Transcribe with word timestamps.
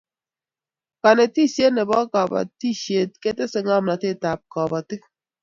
kanetishiet 1.01 1.71
nebo 1.75 1.95
kabatishiet 2.13 3.09
kotese 3.21 3.57
ngamnatet 3.63 4.21
ab 4.31 4.39
kabatik 4.53 5.01